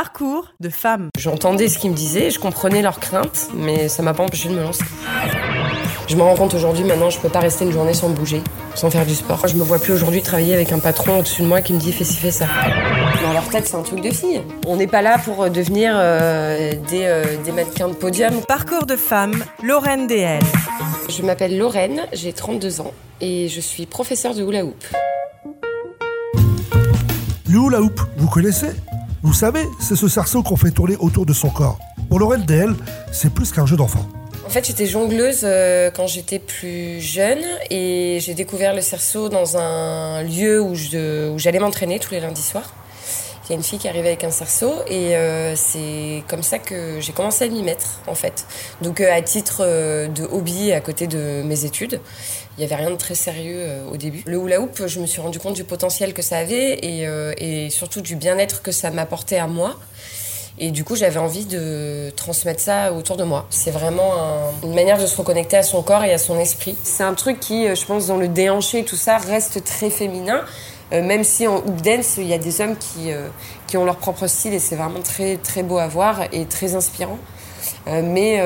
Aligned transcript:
Parcours 0.00 0.54
de 0.60 0.68
femmes. 0.68 1.08
J'entendais 1.18 1.66
ce 1.66 1.76
qu'ils 1.76 1.90
me 1.90 1.96
disaient, 1.96 2.30
je 2.30 2.38
comprenais 2.38 2.82
leurs 2.82 3.00
craintes, 3.00 3.48
mais 3.52 3.88
ça 3.88 4.00
m'a 4.04 4.14
pas 4.14 4.22
empêché 4.22 4.48
de 4.48 4.54
me 4.54 4.62
lancer. 4.62 4.84
Je 6.06 6.14
me 6.14 6.22
rends 6.22 6.36
compte 6.36 6.54
aujourd'hui, 6.54 6.84
maintenant, 6.84 7.10
je 7.10 7.18
peux 7.18 7.28
pas 7.28 7.40
rester 7.40 7.64
une 7.64 7.72
journée 7.72 7.94
sans 7.94 8.08
bouger, 8.08 8.40
sans 8.76 8.90
faire 8.92 9.04
du 9.04 9.16
sport. 9.16 9.48
Je 9.48 9.56
me 9.56 9.64
vois 9.64 9.80
plus 9.80 9.92
aujourd'hui 9.92 10.22
travailler 10.22 10.54
avec 10.54 10.70
un 10.70 10.78
patron 10.78 11.18
au-dessus 11.18 11.42
de 11.42 11.48
moi 11.48 11.62
qui 11.62 11.72
me 11.72 11.80
dit 11.80 11.92
fais 11.92 12.04
ci, 12.04 12.14
fais 12.14 12.30
ça. 12.30 12.46
Dans 13.24 13.32
leur 13.32 13.48
tête, 13.48 13.66
c'est 13.66 13.74
un 13.74 13.82
truc 13.82 14.00
de 14.00 14.12
fille. 14.12 14.40
On 14.68 14.76
n'est 14.76 14.86
pas 14.86 15.02
là 15.02 15.18
pour 15.18 15.50
devenir 15.50 15.94
euh, 15.96 16.74
des, 16.88 17.02
euh, 17.02 17.24
des 17.44 17.50
mannequins 17.50 17.88
de 17.88 17.94
podium. 17.94 18.40
Parcours 18.46 18.86
de 18.86 18.94
femmes, 18.94 19.42
Lorraine 19.64 20.06
DL. 20.06 20.38
Je 21.08 21.22
m'appelle 21.22 21.58
Lorraine, 21.58 22.02
j'ai 22.12 22.32
32 22.32 22.82
ans 22.82 22.92
et 23.20 23.48
je 23.48 23.60
suis 23.60 23.84
professeure 23.84 24.36
de 24.36 24.44
hula 24.44 24.64
hoop. 24.64 24.84
Le 27.48 27.58
hula 27.58 27.80
hoop, 27.80 28.00
vous 28.16 28.28
connaissez? 28.28 28.68
Vous 29.22 29.32
savez, 29.32 29.68
c'est 29.80 29.96
ce 29.96 30.06
cerceau 30.06 30.44
qu'on 30.44 30.56
fait 30.56 30.70
tourner 30.70 30.96
autour 31.00 31.26
de 31.26 31.32
son 31.32 31.50
corps. 31.50 31.78
Pour 32.08 32.20
Lorraine 32.20 32.44
DL, 32.44 32.74
c'est 33.10 33.34
plus 33.34 33.50
qu'un 33.50 33.66
jeu 33.66 33.76
d'enfant. 33.76 34.06
En 34.46 34.48
fait, 34.48 34.64
j'étais 34.64 34.86
jongleuse 34.86 35.40
euh, 35.42 35.90
quand 35.90 36.06
j'étais 36.06 36.38
plus 36.38 37.00
jeune 37.00 37.42
et 37.68 38.18
j'ai 38.20 38.34
découvert 38.34 38.74
le 38.74 38.80
cerceau 38.80 39.28
dans 39.28 39.56
un 39.56 40.22
lieu 40.22 40.62
où 40.62 40.74
j'allais 41.36 41.58
m'entraîner 41.58 41.98
tous 41.98 42.12
les 42.12 42.20
lundis 42.20 42.42
soirs. 42.42 42.72
Il 43.44 43.52
y 43.52 43.54
a 43.54 43.56
une 43.56 43.64
fille 43.64 43.78
qui 43.78 43.88
arrivait 43.88 44.08
avec 44.08 44.24
un 44.24 44.30
cerceau 44.30 44.72
et 44.86 45.16
euh, 45.16 45.56
c'est 45.56 46.22
comme 46.28 46.42
ça 46.42 46.58
que 46.58 47.00
j'ai 47.00 47.12
commencé 47.12 47.44
à 47.44 47.48
m'y 47.48 47.62
mettre 47.62 48.00
en 48.06 48.14
fait. 48.14 48.46
Donc 48.82 49.00
euh, 49.00 49.12
à 49.12 49.20
titre 49.20 49.64
de 49.64 50.24
hobby 50.30 50.70
à 50.70 50.80
côté 50.80 51.06
de 51.08 51.42
mes 51.42 51.64
études, 51.64 52.00
il 52.58 52.66
n'y 52.66 52.72
avait 52.72 52.82
rien 52.82 52.90
de 52.90 52.96
très 52.96 53.14
sérieux 53.14 53.56
euh, 53.58 53.88
au 53.92 53.96
début. 53.96 54.22
Le 54.26 54.36
hula 54.36 54.60
hoop, 54.60 54.82
je 54.86 54.98
me 54.98 55.06
suis 55.06 55.20
rendu 55.20 55.38
compte 55.38 55.54
du 55.54 55.62
potentiel 55.62 56.12
que 56.12 56.22
ça 56.22 56.38
avait 56.38 56.74
et, 56.82 57.06
euh, 57.06 57.32
et 57.38 57.70
surtout 57.70 58.00
du 58.00 58.16
bien-être 58.16 58.62
que 58.62 58.72
ça 58.72 58.90
m'apportait 58.90 59.38
à 59.38 59.46
moi. 59.46 59.76
Et 60.58 60.72
du 60.72 60.82
coup, 60.82 60.96
j'avais 60.96 61.20
envie 61.20 61.46
de 61.46 62.10
transmettre 62.16 62.60
ça 62.60 62.92
autour 62.92 63.16
de 63.16 63.22
moi. 63.22 63.46
C'est 63.48 63.70
vraiment 63.70 64.12
un- 64.20 64.66
une 64.66 64.74
manière 64.74 64.98
de 64.98 65.06
se 65.06 65.16
reconnecter 65.16 65.56
à 65.56 65.62
son 65.62 65.82
corps 65.82 66.02
et 66.02 66.12
à 66.12 66.18
son 66.18 66.36
esprit. 66.36 66.76
C'est 66.82 67.04
un 67.04 67.14
truc 67.14 67.38
qui, 67.38 67.68
euh, 67.68 67.76
je 67.76 67.86
pense, 67.86 68.08
dans 68.08 68.16
le 68.16 68.26
déhanché, 68.26 68.82
tout 68.84 68.96
ça, 68.96 69.18
reste 69.18 69.62
très 69.64 69.88
féminin. 69.90 70.42
Même 70.90 71.22
si 71.22 71.46
en 71.46 71.58
hoop 71.58 71.82
dance, 71.82 72.14
il 72.16 72.26
y 72.26 72.32
a 72.32 72.38
des 72.38 72.62
hommes 72.62 72.74
qui, 72.74 73.10
qui 73.66 73.76
ont 73.76 73.84
leur 73.84 73.96
propre 73.98 74.26
style 74.26 74.54
et 74.54 74.58
c'est 74.58 74.74
vraiment 74.74 75.02
très, 75.02 75.36
très 75.36 75.62
beau 75.62 75.76
à 75.76 75.86
voir 75.86 76.22
et 76.32 76.46
très 76.46 76.74
inspirant. 76.76 77.18
Mais, 77.86 78.40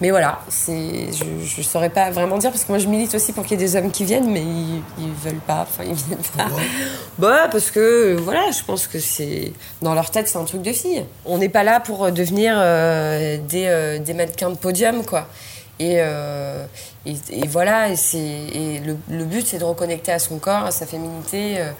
mais 0.00 0.10
voilà, 0.10 0.40
c'est, 0.48 1.12
je 1.12 1.58
ne 1.58 1.62
saurais 1.62 1.90
pas 1.90 2.10
vraiment 2.10 2.38
dire 2.38 2.50
parce 2.50 2.64
que 2.64 2.72
moi 2.72 2.78
je 2.78 2.86
milite 2.86 3.14
aussi 3.14 3.32
pour 3.32 3.44
qu'il 3.44 3.60
y 3.60 3.62
ait 3.62 3.66
des 3.66 3.76
hommes 3.76 3.90
qui 3.90 4.04
viennent, 4.04 4.30
mais 4.30 4.40
ils, 4.42 4.82
ils 4.98 5.12
veulent 5.22 5.40
pas, 5.46 5.62
enfin 5.68 5.84
ils 5.86 5.94
viennent 5.94 6.18
pas. 6.36 6.46
Bah 7.18 7.48
parce 7.52 7.70
que 7.70 8.16
voilà, 8.18 8.50
je 8.50 8.62
pense 8.64 8.86
que 8.86 8.98
c'est 8.98 9.52
dans 9.82 9.94
leur 9.94 10.10
tête 10.10 10.26
c'est 10.28 10.38
un 10.38 10.44
truc 10.44 10.62
de 10.62 10.72
fille. 10.72 11.04
On 11.26 11.36
n'est 11.38 11.50
pas 11.50 11.62
là 11.64 11.80
pour 11.80 12.04
euh, 12.04 12.10
devenir 12.10 12.54
euh, 12.56 13.36
des, 13.48 13.66
euh, 13.66 13.98
des 13.98 14.14
mannequins 14.14 14.50
de 14.50 14.56
podium 14.56 15.04
quoi. 15.04 15.26
Et, 15.78 15.96
euh, 15.98 16.64
et, 17.06 17.14
et 17.30 17.46
voilà, 17.46 17.88
et, 17.90 17.94
et 18.14 18.78
le, 18.80 18.96
le 19.10 19.24
but 19.24 19.46
c'est 19.46 19.58
de 19.58 19.64
reconnecter 19.64 20.12
à 20.12 20.18
son 20.18 20.38
corps, 20.38 20.64
à 20.64 20.70
sa 20.70 20.86
féminité. 20.86 21.56
euh, 21.58 21.70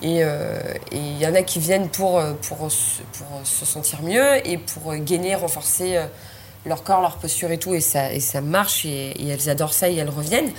et 0.00 0.22
euh, 0.22 0.60
il 0.92 1.18
y 1.18 1.26
en 1.26 1.34
a 1.34 1.42
qui 1.42 1.58
viennent 1.58 1.88
pour, 1.88 2.22
pour, 2.48 2.70
se- 2.70 3.02
pour 3.18 3.26
se 3.44 3.64
sentir 3.66 4.00
mieux 4.02 4.46
et 4.48 4.56
pour 4.58 4.94
gainer, 4.94 5.34
renforcer 5.34 5.98
leur 6.68 6.82
corps, 6.84 7.00
leur 7.00 7.16
posture 7.16 7.50
et 7.50 7.58
tout. 7.58 7.74
Et 7.74 7.80
ça, 7.80 8.12
et 8.12 8.20
ça 8.20 8.40
marche 8.40 8.84
et, 8.84 9.10
et 9.20 9.28
elles 9.28 9.48
adorent 9.50 9.72
ça 9.72 9.88
et 9.88 9.96
elles 9.96 10.10
reviennent. 10.10 10.50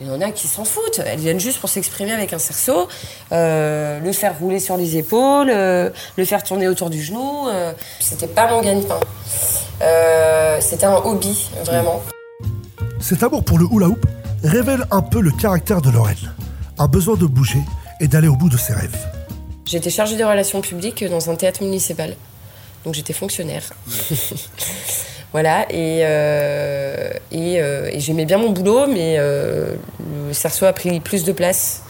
Il 0.00 0.08
y 0.08 0.10
en 0.10 0.20
a 0.20 0.30
qui 0.30 0.46
s'en 0.46 0.64
foutent. 0.66 1.00
Elles 1.04 1.18
viennent 1.18 1.40
juste 1.40 1.58
pour 1.58 1.70
s'exprimer 1.70 2.12
avec 2.12 2.34
un 2.34 2.38
cerceau, 2.38 2.86
euh, 3.32 3.98
le 3.98 4.12
faire 4.12 4.38
rouler 4.38 4.60
sur 4.60 4.76
les 4.76 4.98
épaules, 4.98 5.48
euh, 5.50 5.88
le 6.16 6.24
faire 6.26 6.42
tourner 6.42 6.68
autour 6.68 6.90
du 6.90 7.02
genou. 7.02 7.48
euh. 7.48 7.72
C'était 8.00 8.26
pas 8.26 8.46
mon 8.50 8.60
gagne-pain. 8.60 9.00
Euh, 9.82 10.58
C'était 10.60 10.84
un 10.86 10.96
hobby, 10.96 11.48
vraiment. 11.64 12.02
Cet 13.00 13.22
amour 13.22 13.42
pour 13.42 13.58
le 13.58 13.66
hula 13.72 13.86
hoop 13.88 14.04
révèle 14.44 14.84
un 14.90 15.00
peu 15.00 15.20
le 15.20 15.30
caractère 15.30 15.80
de 15.80 15.90
Lorraine. 15.90 16.34
Un 16.78 16.88
besoin 16.88 17.16
de 17.16 17.24
bouger 17.24 17.60
et 18.00 18.06
d'aller 18.06 18.28
au 18.28 18.36
bout 18.36 18.50
de 18.50 18.58
ses 18.58 18.74
rêves. 18.74 18.96
J'étais 19.64 19.88
chargée 19.90 20.16
des 20.16 20.24
relations 20.24 20.60
publiques 20.60 21.04
dans 21.04 21.30
un 21.30 21.36
théâtre 21.36 21.62
municipal. 21.62 22.16
Donc 22.84 22.92
j'étais 22.94 23.14
fonctionnaire. 23.14 23.62
voilà, 25.36 25.70
et, 25.70 26.00
euh, 26.00 27.10
et, 27.30 27.60
euh, 27.60 27.90
et 27.92 28.00
j'aimais 28.00 28.24
bien 28.24 28.38
mon 28.38 28.52
boulot, 28.52 28.86
mais 28.86 29.16
euh, 29.18 29.74
le 30.26 30.32
cerceau 30.32 30.64
a 30.64 30.72
pris 30.72 30.98
plus 30.98 31.24
de 31.24 31.32
place. 31.32 31.82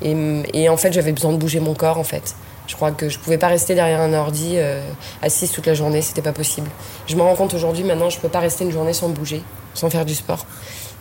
Et, 0.00 0.16
et 0.54 0.70
en 0.70 0.78
fait, 0.78 0.94
j'avais 0.94 1.12
besoin 1.12 1.32
de 1.32 1.36
bouger 1.36 1.60
mon 1.60 1.74
corps, 1.74 1.98
en 1.98 2.04
fait. 2.04 2.34
Je 2.66 2.74
crois 2.74 2.92
que 2.92 3.10
je 3.10 3.18
pouvais 3.18 3.36
pas 3.36 3.48
rester 3.48 3.74
derrière 3.74 4.00
un 4.00 4.14
ordi 4.14 4.52
euh, 4.54 4.80
assise 5.20 5.50
toute 5.50 5.66
la 5.66 5.74
journée, 5.74 6.00
c'était 6.00 6.22
pas 6.22 6.32
possible. 6.32 6.70
Je 7.06 7.16
me 7.16 7.20
rends 7.20 7.36
compte 7.36 7.52
aujourd'hui, 7.52 7.84
maintenant, 7.84 8.08
je 8.08 8.18
peux 8.18 8.30
pas 8.30 8.40
rester 8.40 8.64
une 8.64 8.72
journée 8.72 8.94
sans 8.94 9.10
bouger, 9.10 9.42
sans 9.74 9.90
faire 9.90 10.06
du 10.06 10.14
sport. 10.14 10.46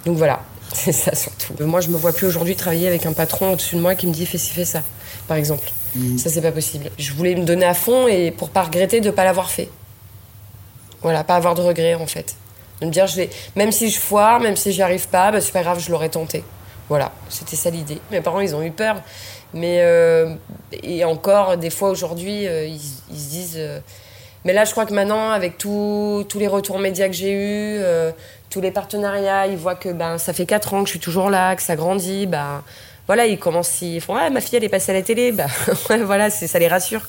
Donc 0.06 0.18
voilà, 0.18 0.42
c'est 0.74 0.92
ça 0.92 1.16
surtout. 1.16 1.54
Moi, 1.62 1.80
je 1.80 1.88
me 1.88 1.96
vois 1.96 2.12
plus 2.12 2.28
aujourd'hui 2.28 2.58
travailler 2.58 2.90
avec 2.90 3.06
un 3.06 3.14
patron 3.14 3.54
au-dessus 3.54 3.78
de 3.78 3.82
moi 3.82 3.96
qui 3.96 4.06
me 4.06 4.12
dit 4.12 4.26
fais 4.26 4.38
ci, 4.38 4.52
fais 4.52 4.66
ça, 4.66 4.82
par 5.30 5.38
exemple. 5.38 5.72
Ça, 6.18 6.30
c'est 6.30 6.42
pas 6.42 6.52
possible. 6.52 6.90
Je 7.00 7.14
voulais 7.14 7.36
me 7.36 7.46
donner 7.46 7.66
à 7.66 7.74
fond 7.74 8.06
et 8.10 8.32
pour 8.32 8.50
pas 8.50 8.64
regretter 8.64 9.00
de 9.00 9.12
pas 9.12 9.24
l'avoir 9.24 9.50
fait. 9.50 9.70
Voilà, 11.06 11.24
pas 11.24 11.36
avoir 11.36 11.54
de 11.54 11.62
regrets 11.62 11.94
en 11.94 12.08
fait. 12.08 12.36
De 12.82 12.88
me 12.88 12.92
dire, 12.92 13.06
je 13.06 13.22
même 13.56 13.72
si 13.72 13.92
je 13.92 14.00
foire, 14.00 14.40
même 14.40 14.56
si 14.56 14.72
j'y 14.72 14.82
arrive 14.82 15.08
pas, 15.08 15.32
bah, 15.32 15.40
c'est 15.40 15.52
pas 15.52 15.62
grave, 15.62 15.80
je 15.80 15.92
l'aurais 15.92 16.10
tenté. 16.10 16.44
Voilà, 16.90 17.12
c'était 17.30 17.56
ça 17.56 17.70
l'idée. 17.70 18.00
Mes 18.10 18.22
parents, 18.22 18.40
ils 18.40 18.56
ont 18.56 18.64
eu 18.64 18.72
peur. 18.72 18.96
Mais, 19.54 19.82
euh, 19.82 20.34
et 20.72 21.06
encore, 21.06 21.58
des 21.58 21.70
fois 21.70 21.92
aujourd'hui, 21.92 22.48
euh, 22.48 22.66
ils, 22.66 22.82
ils 23.12 23.20
se 23.20 23.30
disent. 23.30 23.58
euh, 23.58 23.80
mais 24.46 24.54
là, 24.54 24.66
je 24.66 24.72
crois 24.72 24.88
que 24.88 24.96
maintenant, 24.96 25.30
avec 25.30 25.60
tous 25.60 26.26
les 26.40 26.48
retours 26.48 26.80
médias 26.80 27.06
que 27.06 27.14
j'ai 27.14 27.34
eus, 27.34 27.84
tous 28.50 28.62
les 28.62 28.72
partenariats, 28.72 29.46
ils 29.46 29.58
voient 29.58 29.76
que 29.76 29.90
ben, 29.90 30.18
ça 30.18 30.34
fait 30.34 30.48
4 30.48 30.74
ans 30.74 30.80
que 30.80 30.88
je 30.88 30.94
suis 30.94 31.00
toujours 31.00 31.30
là, 31.30 31.56
que 31.56 31.62
ça 31.62 31.76
grandit. 31.76 32.26
Ben, 32.26 32.64
voilà, 33.06 33.28
ils 33.28 33.38
commencent, 33.38 33.80
ils 33.84 34.02
font 34.02 34.16
Ah, 34.16 34.32
ma 34.32 34.42
fille, 34.42 34.58
elle 34.58 34.64
est 34.64 34.70
passée 34.70 34.92
à 34.92 34.96
la 34.96 35.04
télé. 35.04 35.32
Ben, 35.90 36.04
voilà, 36.04 36.32
ça 36.32 36.58
les 36.58 36.68
rassure. 36.68 37.04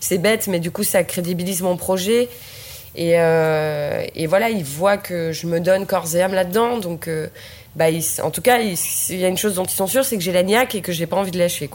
C'est 0.00 0.16
bête, 0.16 0.46
mais 0.46 0.58
du 0.58 0.70
coup, 0.70 0.84
ça 0.84 1.04
crédibilise 1.04 1.60
mon 1.60 1.76
projet. 1.76 2.30
Et, 2.96 3.20
euh, 3.20 4.04
et 4.14 4.26
voilà, 4.26 4.48
ils 4.50 4.64
voient 4.64 4.96
que 4.96 5.30
je 5.30 5.46
me 5.46 5.60
donne 5.60 5.86
corps 5.86 6.14
et 6.14 6.22
âme 6.22 6.34
là-dedans. 6.34 6.78
Donc, 6.78 7.08
euh, 7.08 7.28
bah, 7.76 7.86
en 8.22 8.30
tout 8.30 8.40
cas, 8.40 8.58
il 8.60 9.16
y 9.16 9.24
a 9.24 9.28
une 9.28 9.36
chose 9.36 9.54
dont 9.54 9.64
ils 9.64 9.70
sont 9.74 9.86
sûrs, 9.86 10.04
c'est 10.04 10.16
que 10.16 10.22
j'ai 10.22 10.32
la 10.32 10.42
niaque 10.42 10.74
et 10.74 10.80
que 10.80 10.92
j'ai 10.92 11.06
pas 11.06 11.16
envie 11.16 11.30
de 11.30 11.38
lâcher. 11.38 11.68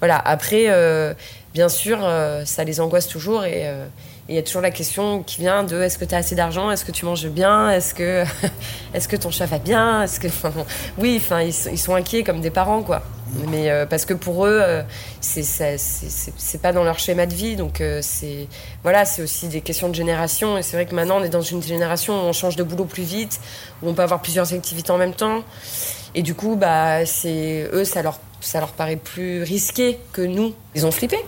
Voilà. 0.00 0.18
Après, 0.18 0.64
euh, 0.68 1.14
bien 1.54 1.68
sûr, 1.68 1.98
ça 2.44 2.64
les 2.64 2.80
angoisse 2.80 3.06
toujours. 3.06 3.44
Il 4.28 4.34
y 4.34 4.38
a 4.38 4.42
toujours 4.42 4.62
la 4.62 4.70
question 4.70 5.22
qui 5.22 5.38
vient 5.40 5.64
de 5.64 5.82
est-ce 5.82 5.98
que 5.98 6.04
tu 6.06 6.14
as 6.14 6.18
assez 6.18 6.34
d'argent? 6.34 6.70
Est-ce 6.70 6.84
que 6.84 6.92
tu 6.92 7.04
manges 7.04 7.26
bien? 7.28 7.70
Est-ce 7.70 7.94
que, 7.94 8.24
est 8.94 9.06
que 9.06 9.16
ton 9.16 9.30
chat 9.30 9.46
va 9.46 9.58
bien? 9.58 10.02
Est-ce 10.02 10.18
que, 10.20 10.28
Oui, 10.98 11.20
enfin, 11.22 11.42
ils, 11.42 11.52
sont- 11.52 11.94
inquiets 11.94 12.22
comme 12.24 12.40
des 12.40 12.50
parents. 12.50 12.82
quoi. 12.82 13.02
Mais 13.48 13.68
euh, 13.70 13.84
parce 13.84 14.04
que 14.04 14.14
pour 14.14 14.46
eux, 14.46 14.60
euh, 14.62 14.82
c'est 15.20 16.62
pas 16.62 16.72
dans 16.72 16.84
leur 16.84 16.98
schéma 16.98 17.26
de 17.26 17.34
vie. 17.34 17.56
Donc, 17.56 17.80
euh, 17.80 17.98
c'est 18.02 18.46
voilà, 18.82 19.04
c'est 19.04 19.22
aussi 19.22 19.48
des 19.48 19.60
questions 19.60 19.88
de 19.88 19.94
génération. 19.94 20.56
Et 20.56 20.62
c'est 20.62 20.76
vrai 20.76 20.86
que 20.86 20.94
maintenant, 20.94 21.18
on 21.20 21.24
est 21.24 21.28
dans 21.28 21.42
une 21.42 21.62
génération 21.62 22.14
où 22.14 22.24
on 22.24 22.32
change 22.32 22.56
de 22.56 22.62
boulot 22.62 22.84
plus 22.84 23.02
vite, 23.02 23.40
où 23.82 23.88
on 23.88 23.94
peut 23.94 24.02
avoir 24.02 24.22
plusieurs 24.22 24.52
activités 24.54 24.90
en 24.90 24.98
même 24.98 25.14
temps. 25.14 25.42
Et 26.14 26.22
du 26.22 26.34
coup, 26.34 26.56
bah, 26.56 27.02
eux, 27.02 27.84
ça 27.84 28.02
leur, 28.02 28.18
ça 28.40 28.60
leur 28.60 28.70
paraît 28.72 28.96
plus 28.96 29.42
risqué 29.42 29.98
que 30.12 30.22
nous. 30.22 30.54
Ils 30.74 30.86
ont 30.86 30.92
flippé. 30.92 31.18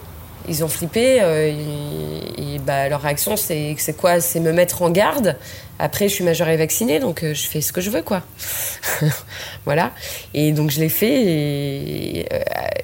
Ils 0.48 0.62
ont 0.64 0.68
flippé. 0.68 1.18
euh, 1.20 2.20
bah, 2.66 2.88
leur 2.88 3.00
réaction, 3.02 3.36
c'est 3.36 3.76
quoi? 3.96 4.20
C'est 4.20 4.40
me 4.40 4.52
mettre 4.52 4.82
en 4.82 4.90
garde? 4.90 5.36
Après, 5.78 6.08
je 6.08 6.14
suis 6.14 6.24
majeure 6.24 6.48
et 6.48 6.56
vaccinée, 6.56 7.00
donc 7.00 7.22
euh, 7.22 7.34
je 7.34 7.46
fais 7.46 7.60
ce 7.60 7.72
que 7.72 7.80
je 7.80 7.90
veux, 7.90 8.02
quoi. 8.02 8.22
voilà. 9.64 9.92
Et 10.34 10.52
donc, 10.52 10.70
je 10.70 10.80
l'ai 10.80 10.88
fait. 10.88 11.22
Et, 11.24 12.26
euh, 12.32 12.38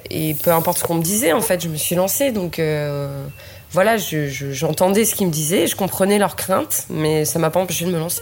et 0.09 0.33
peu 0.35 0.51
importe 0.51 0.77
ce 0.79 0.83
qu'on 0.83 0.95
me 0.95 1.01
disait, 1.03 1.33
en 1.33 1.41
fait, 1.41 1.61
je 1.61 1.69
me 1.69 1.75
suis 1.77 1.95
lancée. 1.95 2.31
Donc, 2.31 2.59
euh, 2.59 3.25
voilà, 3.71 3.97
je- 3.97 4.27
je- 4.29 4.51
j'entendais 4.51 5.05
ce 5.05 5.15
qu'ils 5.15 5.27
me 5.27 5.31
disaient, 5.31 5.67
je 5.67 5.75
comprenais 5.75 6.19
leurs 6.19 6.35
craintes, 6.35 6.83
mais 6.89 7.25
ça 7.25 7.39
m'a 7.39 7.49
pas 7.49 7.59
empêché 7.59 7.85
de 7.85 7.91
me 7.91 7.99
lancer. 7.99 8.21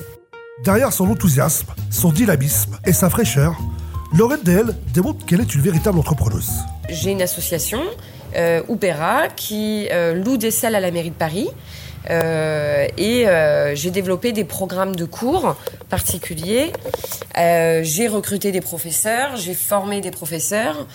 Derrière 0.63 0.93
son 0.93 1.09
enthousiasme, 1.09 1.67
son 1.89 2.11
dynamisme 2.11 2.77
et 2.85 2.93
sa 2.93 3.09
fraîcheur, 3.09 3.57
Lorraine 4.13 4.41
DL 4.43 4.75
démontre 4.93 5.25
qu'elle 5.25 5.41
est 5.41 5.55
une 5.55 5.61
véritable 5.61 5.97
entrepreneuse. 5.99 6.49
J'ai 6.89 7.11
une 7.11 7.21
association, 7.21 7.81
Opéra, 8.67 9.27
qui 9.35 9.87
euh, 9.91 10.13
loue 10.13 10.37
des 10.37 10.51
salles 10.51 10.75
à 10.75 10.79
la 10.79 10.91
mairie 10.91 11.09
de 11.09 11.15
Paris. 11.15 11.49
Euh, 12.09 12.87
et 12.97 13.27
euh, 13.27 13.75
j'ai 13.75 13.91
développé 13.91 14.31
des 14.31 14.43
programmes 14.43 14.95
de 14.95 15.05
cours 15.05 15.55
particuliers. 15.89 16.71
Euh, 17.37 17.81
j'ai 17.83 18.07
recruté 18.07 18.51
des 18.51 18.61
professeurs, 18.61 19.35
j'ai 19.37 19.53
formé 19.53 20.01
des 20.01 20.11
professeurs. 20.11 20.87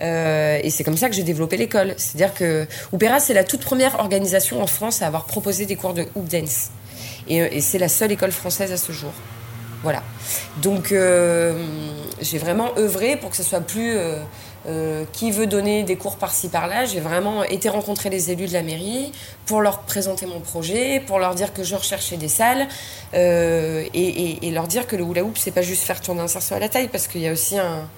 euh, 0.00 0.58
et 0.62 0.70
c'est 0.70 0.82
comme 0.82 0.96
ça 0.96 1.08
que 1.08 1.14
j'ai 1.14 1.22
développé 1.22 1.56
l'école. 1.56 1.94
C'est-à-dire 1.96 2.34
que 2.34 2.66
Opéra, 2.92 3.20
c'est 3.20 3.34
la 3.34 3.44
toute 3.44 3.60
première 3.60 4.00
organisation 4.00 4.62
en 4.62 4.66
France 4.66 5.02
à 5.02 5.06
avoir 5.06 5.24
proposé 5.26 5.66
des 5.66 5.76
cours 5.76 5.94
de 5.94 6.06
hoop 6.14 6.26
dance. 6.28 6.70
Et, 7.28 7.42
euh, 7.42 7.48
et 7.52 7.60
c'est 7.60 7.78
la 7.78 7.88
seule 7.88 8.12
école 8.12 8.32
française 8.32 8.72
à 8.72 8.76
ce 8.76 8.92
jour. 8.92 9.12
Voilà. 9.82 10.02
Donc, 10.62 10.92
euh, 10.92 11.62
j'ai 12.22 12.38
vraiment 12.38 12.70
œuvré 12.78 13.16
pour 13.16 13.28
que 13.30 13.36
ce 13.36 13.42
soit 13.42 13.60
plus, 13.60 13.98
euh, 14.66 15.04
qui 15.12 15.30
veut 15.30 15.46
donner 15.46 15.82
des 15.82 15.96
cours 15.96 16.16
par-ci 16.16 16.48
par-là. 16.48 16.86
J'ai 16.86 17.00
vraiment 17.00 17.44
été 17.44 17.68
rencontrer 17.68 18.08
les 18.08 18.30
élus 18.30 18.46
de 18.46 18.54
la 18.54 18.62
mairie 18.62 19.12
pour 19.44 19.60
leur 19.60 19.80
présenter 19.80 20.24
mon 20.24 20.40
projet, 20.40 21.02
pour 21.06 21.18
leur 21.18 21.34
dire 21.34 21.52
que 21.52 21.62
je 21.62 21.74
recherchais 21.74 22.16
des 22.16 22.28
salles 22.28 22.66
euh, 23.12 23.84
et, 23.92 24.50
leur 24.50 24.66
dire 24.66 24.86
que 24.86 24.96
le 24.96 25.04
hula 25.04 25.22
hoop 25.22 25.36
c'est 25.36 25.50
pas 25.50 25.62
juste 25.62 25.82
faire 25.82 26.00
tourner 26.00 26.22
un 26.22 26.28
cerceau 26.28 26.54
à 26.54 26.60
la 26.60 26.68
taille 26.68 26.88
parce 26.88 27.08
qu'il 27.08 27.20
y 27.20 27.28
a 27.28 27.32
aussi 27.32 27.58
un, 27.58 27.88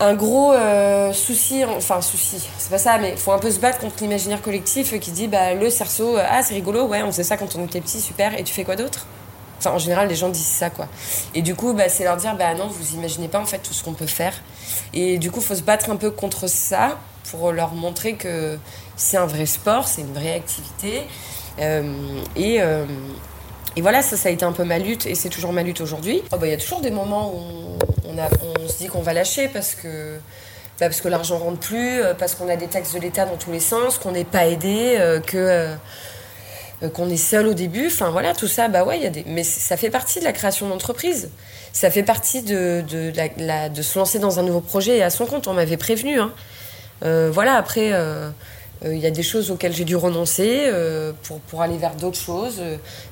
un 0.00 0.14
gros 0.14 0.52
euh, 0.52 1.12
souci, 1.12 1.64
enfin 1.64 2.00
souci, 2.00 2.48
c'est 2.58 2.70
pas 2.70 2.78
ça, 2.78 2.98
mais 2.98 3.10
il 3.10 3.18
faut 3.18 3.32
un 3.32 3.38
peu 3.38 3.50
se 3.50 3.60
battre 3.60 3.78
contre 3.78 3.96
l'imaginaire 4.00 4.42
collectif 4.42 4.98
qui 4.98 5.12
dit 5.12 5.28
bah 5.28 5.54
le 5.54 5.70
cerceau, 5.70 6.16
ah 6.18 6.42
c'est 6.42 6.54
rigolo, 6.54 6.86
ouais 6.86 7.02
on 7.02 7.12
faisait 7.12 7.22
ça 7.22 7.36
quand 7.36 7.54
on 7.56 7.64
était 7.64 7.80
petit, 7.80 8.00
super, 8.00 8.36
et 8.36 8.42
tu 8.42 8.52
fais 8.52 8.64
quoi 8.64 8.74
d'autre? 8.74 9.06
En 9.72 9.78
général, 9.78 10.08
les 10.08 10.14
gens 10.14 10.28
disent 10.28 10.46
ça, 10.46 10.70
quoi. 10.70 10.88
Et 11.34 11.42
du 11.42 11.54
coup, 11.54 11.72
bah, 11.72 11.88
c'est 11.88 12.04
leur 12.04 12.16
dire, 12.16 12.36
bah 12.36 12.54
non, 12.54 12.66
vous 12.66 12.94
imaginez 12.94 13.28
pas 13.28 13.40
en 13.40 13.46
fait 13.46 13.58
tout 13.58 13.72
ce 13.72 13.82
qu'on 13.82 13.94
peut 13.94 14.06
faire. 14.06 14.34
Et 14.92 15.18
du 15.18 15.30
coup, 15.30 15.40
il 15.40 15.46
faut 15.46 15.54
se 15.54 15.62
battre 15.62 15.90
un 15.90 15.96
peu 15.96 16.10
contre 16.10 16.48
ça 16.48 16.98
pour 17.30 17.52
leur 17.52 17.74
montrer 17.74 18.14
que 18.14 18.58
c'est 18.96 19.16
un 19.16 19.26
vrai 19.26 19.46
sport, 19.46 19.88
c'est 19.88 20.02
une 20.02 20.12
vraie 20.12 20.34
activité. 20.34 21.02
Euh, 21.60 22.20
et, 22.36 22.60
euh, 22.60 22.84
et, 23.76 23.82
voilà, 23.82 24.02
ça, 24.02 24.16
ça 24.16 24.28
a 24.28 24.32
été 24.32 24.44
un 24.44 24.52
peu 24.52 24.64
ma 24.64 24.78
lutte, 24.78 25.06
et 25.06 25.14
c'est 25.14 25.28
toujours 25.28 25.52
ma 25.52 25.62
lutte 25.62 25.80
aujourd'hui. 25.80 26.22
Oh, 26.32 26.36
bah, 26.36 26.46
il 26.46 26.50
y 26.50 26.54
a 26.54 26.58
toujours 26.58 26.80
des 26.80 26.90
moments 26.90 27.32
où 27.32 27.78
on, 28.08 28.68
se 28.68 28.78
dit 28.78 28.86
qu'on 28.86 29.02
va 29.02 29.12
lâcher 29.12 29.48
parce 29.48 29.74
que 29.74 30.18
bah, 30.80 30.86
parce 30.86 31.00
que 31.00 31.08
l'argent 31.08 31.38
rentre 31.38 31.60
plus, 31.60 32.00
euh, 32.00 32.14
parce 32.14 32.34
qu'on 32.34 32.48
a 32.48 32.56
des 32.56 32.66
taxes 32.66 32.92
de 32.94 32.98
l'État 32.98 33.26
dans 33.26 33.36
tous 33.36 33.52
les 33.52 33.60
sens, 33.60 33.98
qu'on 33.98 34.12
n'est 34.12 34.24
pas 34.24 34.46
aidé, 34.46 34.98
que 35.26 35.74
qu'on 36.88 37.08
est 37.10 37.16
seul 37.16 37.46
au 37.46 37.54
début. 37.54 37.86
Enfin 37.86 38.10
voilà, 38.10 38.34
tout 38.34 38.48
ça, 38.48 38.68
bah 38.68 38.84
ouais, 38.84 39.00
y 39.00 39.06
a 39.06 39.10
des... 39.10 39.24
mais 39.26 39.44
ça 39.44 39.76
fait 39.76 39.90
partie 39.90 40.18
de 40.20 40.24
la 40.24 40.32
création 40.32 40.68
d'entreprise. 40.68 41.30
Ça 41.72 41.90
fait 41.90 42.02
partie 42.02 42.42
de, 42.42 42.84
de, 42.88 43.82
se 43.82 43.98
lancer 43.98 44.18
dans 44.18 44.38
un 44.38 44.42
nouveau 44.42 44.60
projet 44.60 44.98
et 44.98 45.02
à 45.02 45.10
son 45.10 45.26
compte. 45.26 45.48
On 45.48 45.54
m'avait 45.54 45.76
prévenu. 45.76 46.20
Hein. 46.20 46.32
Euh, 47.04 47.30
voilà, 47.32 47.56
après, 47.56 47.90
euh, 47.92 48.30
il 48.84 48.98
y 48.98 49.06
a 49.06 49.10
des 49.10 49.22
choses 49.22 49.50
auxquelles 49.50 49.72
j'ai 49.72 49.84
dû 49.84 49.96
renoncer 49.96 50.70
pour, 51.24 51.40
pour 51.40 51.62
aller 51.62 51.76
vers 51.76 51.94
d'autres 51.96 52.20
choses. 52.20 52.62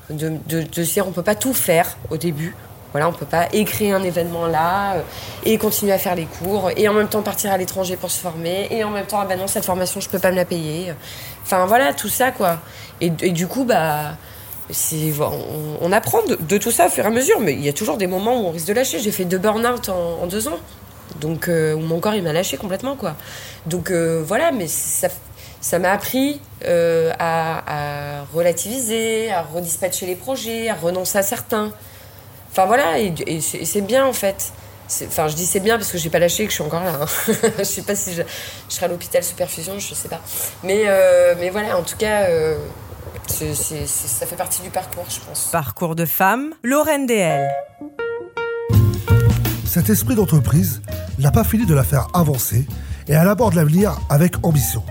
de, 0.09 0.31
de 0.47 0.83
dire, 0.83 1.07
on 1.07 1.11
peut 1.11 1.23
pas 1.23 1.35
tout 1.35 1.53
faire 1.53 1.97
au 2.09 2.17
début. 2.17 2.55
Voilà, 2.93 3.09
on 3.09 3.11
peut 3.11 3.25
pas 3.25 3.47
écrire 3.53 3.95
un 3.95 4.03
événement 4.03 4.45
là 4.45 4.97
et 5.43 5.57
continuer 5.57 5.91
à 5.91 5.97
faire 5.97 6.13
les 6.13 6.25
cours 6.25 6.69
et 6.77 6.87
en 6.87 6.93
même 6.93 7.07
temps 7.07 7.23
partir 7.23 7.51
à 7.51 7.57
l'étranger 7.57 7.97
pour 7.97 8.11
se 8.11 8.19
former 8.19 8.67
et 8.69 8.83
en 8.83 8.91
même 8.91 9.07
temps 9.07 9.19
ah 9.19 9.25
ben 9.25 9.37
non 9.37 9.47
cette 9.47 9.65
formation 9.65 9.99
je 9.99 10.07
peux 10.09 10.19
pas 10.19 10.29
me 10.29 10.35
la 10.35 10.45
payer. 10.45 10.93
Enfin 11.41 11.65
voilà 11.65 11.93
tout 11.93 12.07
ça 12.07 12.29
quoi. 12.29 12.59
Et, 13.01 13.09
du 13.09 13.47
coup 13.47 13.63
bah 13.65 14.15
on, 15.81 15.91
apprend 15.91 16.19
de, 16.23 16.57
tout 16.57 16.71
ça 16.71 16.85
au 16.85 16.89
fur 16.89 17.03
et 17.03 17.07
à 17.07 17.09
mesure, 17.09 17.39
mais 17.39 17.53
il 17.53 17.63
y 17.63 17.69
a 17.69 17.73
toujours 17.73 17.97
des 17.97 18.07
moments 18.07 18.39
où 18.39 18.45
on 18.45 18.51
risque 18.51 18.67
de 18.67 18.73
lâcher. 18.73 18.99
J'ai 18.99 19.11
fait 19.11 19.25
deux 19.25 19.39
burn-out 19.39 19.89
en, 19.89 20.27
deux 20.27 20.47
ans, 20.47 20.59
donc 21.19 21.47
euh, 21.47 21.73
où 21.73 21.79
mon 21.79 21.99
corps 21.99 22.13
il 22.13 22.23
m'a 22.23 22.31
lâché 22.31 22.57
complètement 22.57 22.95
quoi. 22.95 23.15
Donc 23.65 23.89
euh, 23.89 24.23
voilà, 24.25 24.51
mais 24.51 24.67
ça 24.67 25.79
m'a 25.79 25.91
appris 25.91 26.39
euh, 26.65 27.11
à, 27.17 28.19
à 28.19 28.23
relativiser, 28.33 29.31
à 29.31 29.41
redispatcher 29.41 30.05
les 30.05 30.15
projets, 30.15 30.69
à 30.69 30.75
renoncer 30.75 31.17
à 31.17 31.23
certains. 31.23 31.73
Enfin 32.53 32.67
voilà, 32.67 32.99
et, 32.99 33.41
c'est 33.41 33.81
bien 33.81 34.05
en 34.05 34.13
fait. 34.13 34.53
Enfin, 35.07 35.27
je 35.27 35.33
dis 35.33 35.45
c'est 35.47 35.59
bien 35.59 35.77
parce 35.77 35.91
que 35.91 35.97
j'ai 35.97 36.11
pas 36.11 36.19
lâché, 36.19 36.43
que 36.43 36.51
je 36.51 36.55
suis 36.55 36.63
encore 36.63 36.83
là. 36.83 36.99
Hein. 37.01 37.05
je 37.57 37.63
sais 37.63 37.81
pas 37.81 37.95
si 37.95 38.13
je, 38.13 38.21
serai 38.69 38.85
à 38.85 38.89
l'hôpital 38.89 39.23
sous 39.23 39.33
perfusion, 39.33 39.79
je 39.79 39.95
sais 39.95 40.07
pas. 40.07 40.21
Mais, 40.63 40.83
euh, 40.85 41.33
mais 41.39 41.49
voilà, 41.49 41.79
en 41.79 41.81
tout 41.81 41.97
cas, 41.97 42.25
euh, 42.29 42.55
ça 43.27 44.27
fait 44.27 44.35
partie 44.35 44.61
du 44.61 44.69
parcours, 44.69 45.05
je 45.09 45.19
pense. 45.27 45.49
Parcours 45.51 45.95
de 45.95 46.05
femme, 46.05 46.53
Lorraine 46.61 47.07
DL. 47.07 47.49
Cet 49.65 49.89
esprit 49.89 50.13
d'entreprise 50.13 50.83
n'a 51.17 51.31
pas 51.31 51.43
fini 51.43 51.65
de 51.65 51.73
la 51.73 51.83
faire 51.83 52.07
avancer 52.13 52.67
et 53.07 53.13
elle 53.13 53.29
aborde 53.29 53.55
l'avenir 53.55 53.97
avec 54.11 54.35
ambition. 54.45 54.83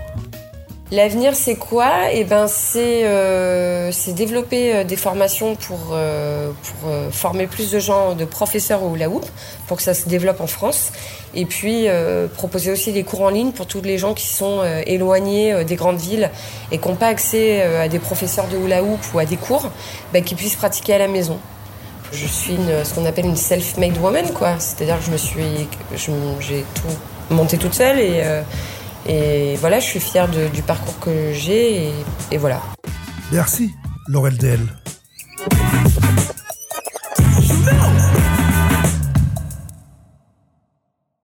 L'avenir, 0.93 1.33
c'est 1.33 1.55
quoi? 1.55 2.11
Eh 2.11 2.23
ben, 2.23 2.45
c'est 2.47 3.01
euh, 3.03 3.91
développer 4.09 4.75
euh, 4.75 4.83
des 4.83 4.95
formations 4.95 5.55
pour, 5.55 5.79
euh, 5.91 6.51
pour 6.61 6.91
euh, 6.91 7.09
former 7.09 7.47
plus 7.47 7.71
de 7.71 7.79
gens, 7.79 8.13
de 8.13 8.25
professeurs 8.25 8.83
au 8.83 8.95
hula 8.95 9.09
hoop, 9.09 9.25
pour 9.65 9.77
que 9.77 9.81
ça 9.81 9.95
se 9.95 10.07
développe 10.07 10.39
en 10.39 10.45
France. 10.45 10.91
Et 11.33 11.45
puis 11.45 11.87
proposer 12.35 12.71
aussi 12.71 12.91
des 12.91 13.01
cours 13.01 13.21
en 13.21 13.29
ligne 13.29 13.53
pour 13.53 13.65
tous 13.65 13.81
les 13.81 13.97
gens 13.97 14.13
qui 14.13 14.27
sont 14.27 14.61
éloignés 14.85 15.63
des 15.65 15.75
grandes 15.75 15.97
villes 15.97 16.29
et 16.71 16.77
qui 16.77 16.87
n'ont 16.87 16.95
pas 16.95 17.07
accès 17.07 17.63
à 17.63 17.87
des 17.87 17.97
professeurs 17.97 18.47
de 18.49 18.57
hula 18.57 18.83
hoop 18.83 18.99
ou 19.15 19.17
à 19.17 19.25
des 19.25 19.37
cours, 19.37 19.71
ben, 20.13 20.23
qui 20.23 20.35
puissent 20.35 20.55
pratiquer 20.55 20.93
à 20.93 20.99
la 20.99 21.07
maison. 21.07 21.39
Je 22.11 22.27
suis 22.27 22.59
ce 22.83 22.93
qu'on 22.93 23.05
appelle 23.07 23.25
une 23.25 23.35
self-made 23.35 23.97
woman, 23.97 24.31
quoi. 24.31 24.59
C'est-à-dire 24.59 24.99
que 24.99 25.05
je 25.05 25.11
me 25.11 25.17
suis, 25.17 25.67
j'ai 26.39 26.63
tout 26.75 27.33
monté 27.33 27.57
toute 27.57 27.73
seule 27.73 27.97
et 27.97 28.21
et 29.07 29.55
voilà, 29.57 29.79
je 29.79 29.85
suis 29.85 29.99
fière 29.99 30.27
du 30.27 30.61
parcours 30.61 30.99
que 30.99 31.33
j'ai 31.33 31.91
et, 32.31 32.37
voilà. 32.37 32.61
Merci, 33.31 33.71
Laurel 34.07 34.37
DL. 34.37 34.67